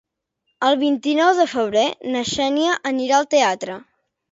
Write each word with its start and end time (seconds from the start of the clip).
El 0.69 0.77
vint-i-nou 0.83 1.33
de 1.41 1.45
febrer 1.51 1.85
na 2.15 2.25
Xènia 2.33 2.75
anirà 2.95 3.21
al 3.21 3.31
teatre. 3.37 3.79